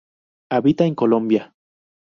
[0.49, 1.53] Habita en Colombia.